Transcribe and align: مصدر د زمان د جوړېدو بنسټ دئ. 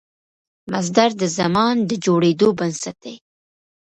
مصدر 0.71 1.09
د 1.21 1.23
زمان 1.37 1.75
د 1.89 1.91
جوړېدو 2.05 2.47
بنسټ 2.59 2.95
دئ. 3.03 3.15